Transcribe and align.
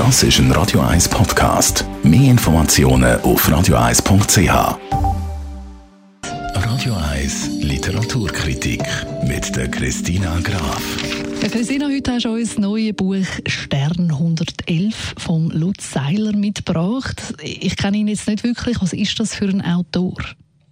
Das 0.00 0.22
ist 0.22 0.38
ein 0.38 0.50
Radio 0.52 0.80
1 0.80 1.10
Podcast. 1.10 1.84
Mehr 2.02 2.30
Informationen 2.30 3.20
auf 3.20 3.46
radio1.ch. 3.46 4.78
Radio 6.54 6.94
1 6.94 7.48
Literaturkritik 7.60 8.82
mit 9.26 9.54
der 9.54 9.70
Christina 9.70 10.40
Graf. 10.40 10.82
Ja, 11.42 11.48
Christina, 11.50 11.88
heute 11.88 12.12
hast 12.12 12.24
du 12.24 12.30
uns 12.30 12.54
das 12.54 12.58
neue 12.58 12.94
Buch 12.94 13.26
Stern 13.46 14.10
111 14.10 15.16
von 15.18 15.50
Lutz 15.50 15.92
Seiler 15.92 16.34
mitgebracht. 16.34 17.34
Ich 17.42 17.76
kenne 17.76 17.98
ihn 17.98 18.08
jetzt 18.08 18.26
nicht 18.26 18.42
wirklich. 18.42 18.80
Was 18.80 18.94
ist 18.94 19.20
das 19.20 19.34
für 19.34 19.50
ein 19.50 19.60
Autor? 19.60 20.16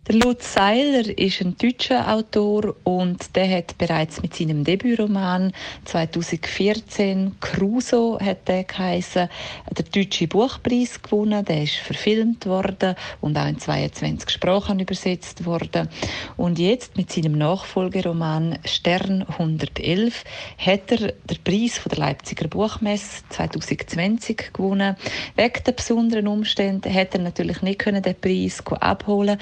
Der 0.09 0.21
Lutz 0.21 0.55
Seiler 0.55 1.07
ist 1.19 1.43
ein 1.43 1.55
deutscher 1.59 2.11
Autor 2.11 2.75
und 2.83 3.37
der 3.37 3.59
hat 3.59 3.77
bereits 3.77 4.23
mit 4.23 4.35
seinem 4.35 4.65
Debütroman 4.65 5.53
2014 5.85 7.37
Crusoe 7.41 8.19
hat 8.19 8.49
der 8.49 8.65
geheißen, 8.65 9.29
der 9.71 9.85
deutsche 9.85 10.27
Buchpreis 10.27 11.03
gewonnen. 11.03 11.45
Der 11.45 11.63
ist 11.65 11.75
verfilmt 11.75 12.47
worden 12.47 12.95
und 13.21 13.37
auch 13.37 13.47
in 13.47 13.59
22 13.59 14.31
Sprachen 14.31 14.81
übersetzt 14.81 15.45
worden. 15.45 15.91
Und 16.39 16.59
jetzt 16.59 16.97
mit 16.97 17.13
seinem 17.13 17.33
Nachfolgeroman 17.33 18.61
Stern 18.65 19.27
111 19.29 20.25
hat 20.57 20.91
er 20.91 21.13
den 21.13 21.45
Preis 21.45 21.77
von 21.77 21.91
der 21.91 21.99
Leipziger 21.99 22.49
Buchmesse 22.49 23.25
2020 23.29 24.55
gewonnen. 24.55 24.97
Wegen 25.37 25.65
der 25.67 25.73
besonderen 25.73 26.29
Umstände 26.29 26.91
hat 26.95 27.13
er 27.13 27.21
natürlich 27.21 27.61
nicht 27.61 27.81
können 27.81 28.03
den 28.03 28.19
Preis 28.19 28.63
abholen. 28.81 29.37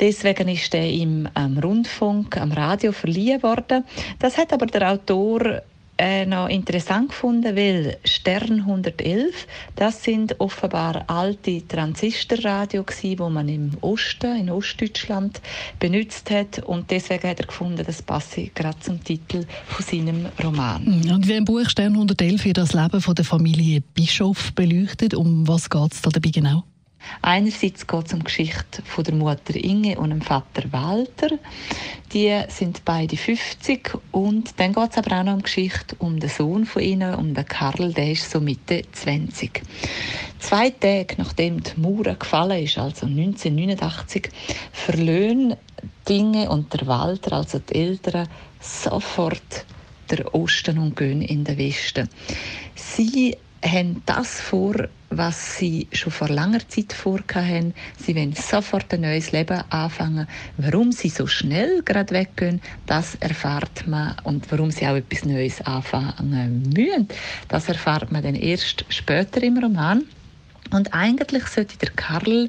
Deswegen 0.00 0.48
ist 0.48 0.74
er 0.74 0.88
im 0.88 1.28
ähm, 1.36 1.58
Rundfunk, 1.58 2.38
am 2.38 2.52
Radio 2.52 2.92
verliehen 2.92 3.42
worden. 3.42 3.84
Das 4.18 4.38
hat 4.38 4.52
aber 4.52 4.66
der 4.66 4.92
Autor 4.92 5.62
äh, 6.00 6.24
noch 6.24 6.48
interessant 6.48 7.10
gefunden, 7.10 7.54
weil 7.54 7.98
Stern 8.04 8.60
111, 8.60 9.46
das 9.76 10.02
sind 10.02 10.40
offenbar 10.40 11.04
alte 11.08 11.66
Transistorradio 11.68 12.84
gsi, 12.84 13.18
wo 13.18 13.28
man 13.28 13.50
im 13.50 13.72
Osten, 13.82 14.38
in 14.38 14.48
Ostdeutschland 14.48 15.42
benutzt 15.78 16.30
hat 16.30 16.60
und 16.60 16.90
deswegen 16.90 17.28
hat 17.28 17.40
er 17.40 17.46
gefunden, 17.46 17.84
das 17.86 18.00
passe 18.00 18.46
gerade 18.54 18.80
zum 18.80 19.04
Titel 19.04 19.44
von 19.66 19.84
seinem 19.84 20.26
Roman. 20.42 20.86
Hm, 20.86 21.12
und 21.12 21.28
wie 21.28 21.34
im 21.34 21.44
Buch 21.44 21.68
Stern 21.68 21.92
111 21.92 22.46
wird 22.46 22.56
das 22.56 22.72
Leben 22.72 23.02
von 23.02 23.14
der 23.14 23.26
Familie 23.26 23.82
Bischof 23.92 24.54
beleuchtet. 24.54 25.12
Um 25.12 25.46
was 25.46 25.68
geht 25.68 25.92
es 25.92 26.00
da 26.00 26.08
dabei 26.08 26.30
genau? 26.30 26.64
Einerseits 27.22 27.86
geht 27.86 28.06
es 28.06 28.12
um 28.12 28.20
die 28.20 28.24
Geschichte 28.24 28.82
von 28.84 29.04
der 29.04 29.14
Mutter 29.14 29.54
Inge 29.54 29.98
und 29.98 30.10
dem 30.10 30.20
Vater 30.20 30.64
Walter. 30.70 31.38
Die 32.12 32.42
sind 32.48 32.84
beide 32.84 33.16
50 33.16 33.98
und 34.10 34.58
dann 34.58 34.72
geht 34.72 34.90
es 34.90 34.98
aber 34.98 35.18
auch 35.18 35.24
noch 35.24 35.32
um 35.34 35.38
die 35.38 35.44
Geschichte 35.44 35.96
um 35.98 36.18
den 36.18 36.30
Sohn 36.30 36.66
von 36.66 36.82
ihnen, 36.82 37.14
um 37.14 37.34
den 37.34 37.44
Karl, 37.46 37.92
der 37.92 38.12
ist 38.12 38.30
so 38.30 38.40
Mitte 38.40 38.82
20. 38.92 39.62
Zwei 40.38 40.70
Tage 40.70 41.14
nachdem 41.18 41.62
die 41.62 41.78
Mauer 41.80 42.14
gefallen 42.14 42.64
ist, 42.64 42.78
also 42.78 43.06
1989, 43.06 44.30
verlöhnen 44.72 45.56
Inge 46.08 46.50
und 46.50 46.72
der 46.72 46.86
Walter, 46.86 47.34
also 47.34 47.60
die 47.60 47.74
Eltern, 47.74 48.28
sofort 48.58 49.64
der 50.10 50.34
Osten 50.34 50.78
und 50.78 50.96
gehen 50.96 51.22
in 51.22 51.44
den 51.44 51.56
Westen. 51.56 52.08
Sie 52.74 53.36
haben 53.64 54.02
das 54.06 54.40
vor, 54.40 54.88
was 55.10 55.56
sie 55.56 55.88
schon 55.92 56.12
vor 56.12 56.28
langer 56.28 56.66
Zeit 56.68 56.92
vorhatten. 56.92 57.74
Sie 57.98 58.14
wollen 58.14 58.32
sofort 58.32 58.92
ein 58.94 59.02
neues 59.02 59.32
Leben 59.32 59.62
anfangen. 59.70 60.26
Warum 60.56 60.92
sie 60.92 61.08
so 61.08 61.26
schnell 61.26 61.82
gerade 61.82 62.14
weggehen, 62.14 62.62
das 62.86 63.16
erfahrt 63.16 63.86
man. 63.86 64.16
Und 64.24 64.50
warum 64.50 64.70
sie 64.70 64.86
auch 64.86 64.94
etwas 64.96 65.24
Neues 65.24 65.60
anfangen 65.62 66.62
müssen, 66.74 67.08
das 67.48 67.68
erfahrt 67.68 68.10
man 68.12 68.22
dann 68.22 68.34
erst 68.34 68.84
später 68.88 69.42
im 69.42 69.58
Roman. 69.58 70.04
Und 70.70 70.94
eigentlich 70.94 71.46
sollte 71.46 71.76
der 71.78 71.90
Karl 71.90 72.48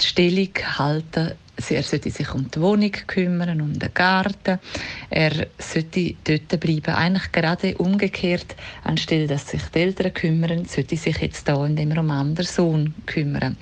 die 0.00 0.06
Stellung 0.06 0.50
halten 0.78 1.32
er 1.68 1.82
sollte 1.82 2.10
sich 2.10 2.32
um 2.34 2.50
die 2.50 2.60
Wohnung 2.60 2.92
kümmern, 3.06 3.60
um 3.60 3.78
den 3.78 3.92
Garten. 3.92 4.58
Er 5.10 5.48
sollte 5.58 6.14
dort 6.24 6.60
bleiben. 6.60 6.94
Eigentlich 6.94 7.32
gerade 7.32 7.76
umgekehrt, 7.78 8.54
anstelle 8.84 9.26
dass 9.26 9.48
sich 9.48 9.62
die 9.74 9.80
Eltern 9.80 10.14
kümmern, 10.14 10.64
sollte 10.66 10.96
sich 10.96 11.18
jetzt 11.18 11.48
da 11.48 11.64
in 11.66 11.76
dem 11.76 11.92
Roman 11.92 12.34
der 12.34 12.44
Sohn 12.44 12.94
kümmern. 13.06 13.56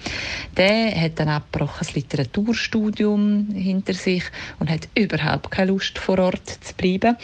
Der 0.56 0.94
hat 1.00 1.18
dann 1.18 1.28
abgebrochen 1.28 1.88
Literaturstudium 1.94 3.48
hinter 3.52 3.94
sich 3.94 4.24
und 4.58 4.70
hat 4.70 4.88
überhaupt 4.94 5.50
keine 5.50 5.70
Lust 5.70 5.98
vor 5.98 6.18
Ort 6.18 6.48
zu 6.48 6.74
bleiben 6.74 7.16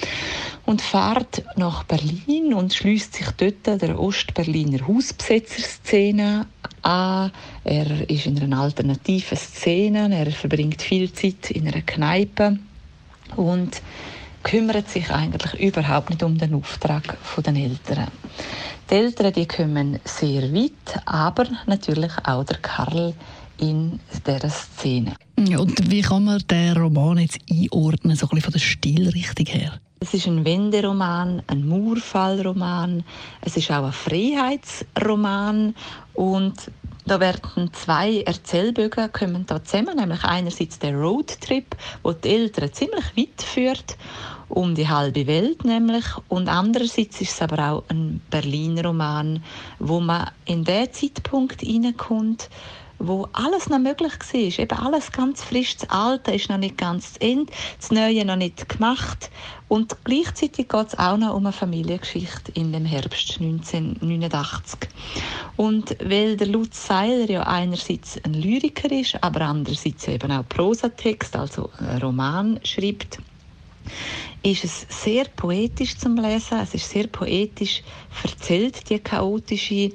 und 0.66 0.80
fährt 0.80 1.42
nach 1.56 1.84
Berlin 1.84 2.54
und 2.54 2.72
schließt 2.72 3.14
sich 3.14 3.30
dort 3.32 3.82
der 3.82 3.98
Ostberliner 3.98 4.86
Hausbesetzerszene 4.86 6.46
an. 6.84 7.32
Er 7.64 8.08
ist 8.08 8.26
in 8.26 8.40
einer 8.40 8.60
alternativen 8.60 9.36
Szene, 9.36 10.14
er 10.14 10.30
verbringt 10.30 10.82
viel 10.82 11.12
Zeit 11.12 11.50
in 11.50 11.66
einer 11.68 11.82
Kneipe 11.82 12.58
und 13.36 13.80
kümmert 14.42 14.88
sich 14.90 15.10
eigentlich 15.10 15.54
überhaupt 15.54 16.10
nicht 16.10 16.22
um 16.22 16.36
den 16.38 16.54
Auftrag 16.54 17.16
der 17.44 17.54
Eltern. 17.54 18.08
Die 18.90 18.94
Eltern 18.94 19.32
die 19.32 19.46
kommen 19.46 19.98
sehr 20.04 20.52
weit, 20.52 21.00
aber 21.06 21.46
natürlich 21.66 22.12
auch 22.22 22.44
der 22.44 22.58
Karl 22.58 23.14
in 23.58 23.98
dieser 24.26 24.50
Szene. 24.50 25.16
Und 25.36 25.90
wie 25.90 26.02
kann 26.02 26.24
man 26.24 26.42
den 26.50 26.76
Roman 26.76 27.18
jetzt 27.18 27.38
einordnen, 27.50 28.16
so 28.16 28.26
ein 28.26 28.30
bisschen 28.30 28.42
von 28.42 28.52
der 28.52 28.58
Stilrichtung 28.58 29.46
her? 29.46 29.80
Es 30.04 30.12
ist 30.12 30.26
ein 30.26 30.44
Wenderoman, 30.44 31.42
ein 31.46 31.66
Mauerfallroman, 31.66 33.04
es 33.40 33.56
ist 33.56 33.70
auch 33.70 33.86
ein 33.86 33.92
Freiheitsroman 33.92 35.74
und 36.12 36.70
da 37.06 37.18
werden 37.20 37.70
zwei 37.72 38.20
Erzählbögen 38.20 39.10
kommen 39.12 39.46
da 39.46 39.64
zusammen, 39.64 39.96
nämlich 39.96 40.22
einerseits 40.22 40.78
der 40.78 40.94
Roadtrip, 40.94 41.74
wo 42.02 42.12
die 42.12 42.28
Eltern 42.28 42.70
ziemlich 42.74 43.16
weit 43.16 43.40
führt, 43.40 43.96
um 44.50 44.74
die 44.74 44.86
halbe 44.86 45.26
Welt 45.26 45.64
nämlich, 45.64 46.04
und 46.28 46.50
andererseits 46.50 47.22
ist 47.22 47.32
es 47.32 47.40
aber 47.40 47.70
auch 47.70 47.84
ein 47.88 48.20
Berliner 48.28 48.84
Roman, 48.84 49.42
wo 49.78 50.00
man 50.00 50.30
in 50.44 50.64
den 50.64 50.92
Zeitpunkt 50.92 51.62
hineinkommt, 51.62 52.50
wo 52.98 53.28
alles 53.32 53.68
noch 53.68 53.78
möglich 53.78 54.12
war. 54.12 54.58
Eben 54.58 54.78
alles 54.78 55.12
ganz 55.12 55.42
frisch. 55.42 55.76
Das 55.76 55.90
Alte 55.90 56.32
ist 56.32 56.48
noch 56.48 56.58
nicht 56.58 56.78
ganz 56.78 57.14
zu 57.14 57.20
Ende, 57.20 57.52
das 57.78 57.90
Neue 57.90 58.24
noch 58.24 58.36
nicht 58.36 58.68
gemacht. 58.68 59.30
Und 59.68 59.96
gleichzeitig 60.04 60.68
geht 60.68 60.86
es 60.86 60.98
auch 60.98 61.16
noch 61.16 61.34
um 61.34 61.46
eine 61.46 61.52
Familiengeschichte 61.52 62.52
in 62.52 62.72
dem 62.72 62.84
Herbst 62.84 63.40
1989. 63.40 64.80
Und 65.56 65.96
weil 66.04 66.36
der 66.36 66.48
Lutz 66.48 66.86
Seiler 66.86 67.28
ja 67.30 67.42
einerseits 67.42 68.22
ein 68.24 68.34
Lyriker 68.34 68.90
ist, 68.90 69.22
aber 69.22 69.42
andererseits 69.42 70.06
eben 70.08 70.30
auch 70.30 70.48
Prosatext, 70.48 71.36
also 71.36 71.70
einen 71.78 72.02
Roman 72.02 72.60
schreibt, 72.62 73.18
ist 74.42 74.64
es 74.64 74.86
sehr 74.88 75.24
poetisch 75.24 75.96
zum 75.96 76.16
Lesen. 76.16 76.58
Es 76.60 76.74
ist 76.74 76.88
sehr 76.88 77.06
poetisch 77.06 77.82
erzählt, 78.22 78.88
die 78.90 78.98
chaotische 78.98 79.92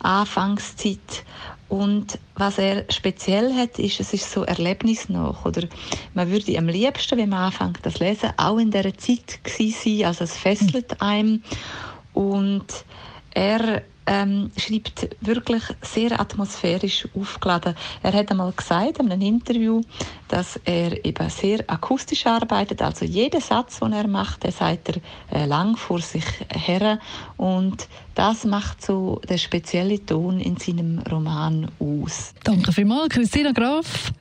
Anfangszeit. 0.00 1.24
Und 1.68 2.18
was 2.36 2.58
er 2.58 2.84
speziell 2.90 3.52
hat, 3.54 3.78
ist, 3.78 3.98
es 3.98 4.12
ist 4.12 4.30
so 4.30 4.44
erlebnisnach. 4.44 5.44
Oder 5.44 5.66
man 6.14 6.30
würde 6.30 6.56
am 6.58 6.68
liebsten, 6.68 7.18
wenn 7.18 7.30
man 7.30 7.46
anfängt, 7.46 7.80
das 7.82 7.98
Lesen, 7.98 8.30
auch 8.36 8.58
in 8.58 8.70
dieser 8.70 8.96
Zeit 8.96 9.40
sein. 9.44 10.04
Also 10.04 10.24
es 10.24 10.36
fesselt 10.36 11.00
einem. 11.00 11.42
Und 12.12 12.66
er 13.34 13.82
ähm, 14.06 14.50
schreibt 14.56 15.08
wirklich 15.20 15.62
sehr 15.82 16.18
atmosphärisch 16.18 17.08
aufgeladen. 17.14 17.74
Er 18.02 18.12
hat 18.12 18.30
einmal 18.30 18.52
gesagt 18.52 18.98
in 18.98 19.10
einem 19.10 19.22
Interview, 19.22 19.80
dass 20.28 20.58
er 20.64 21.04
eben 21.04 21.28
sehr 21.30 21.64
akustisch 21.66 22.26
arbeitet. 22.26 22.82
Also 22.82 23.04
jeden 23.04 23.40
Satz, 23.40 23.80
den 23.80 23.92
er 23.92 24.08
macht, 24.08 24.44
den 24.44 24.52
sagt 24.52 24.88
er 24.88 24.96
äh, 25.32 25.46
lang 25.46 25.76
vor 25.76 26.00
sich 26.00 26.24
her. 26.48 26.98
Und 27.36 27.88
das 28.14 28.44
macht 28.44 28.84
so 28.84 29.20
den 29.28 29.38
speziellen 29.38 30.04
Ton 30.06 30.40
in 30.40 30.56
seinem 30.56 31.00
Roman 31.00 31.70
aus. 31.78 32.32
Danke 32.44 32.72
vielmals, 32.72 33.08
Christina 33.10 33.52
Graf. 33.52 34.12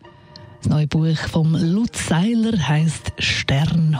Das 0.62 0.70
neue 0.72 0.88
Buch 0.88 1.18
vom 1.32 1.56
Lutz 1.56 2.08
Seiler 2.08 2.58
heißt 2.58 3.14
Stern. 3.20 4.00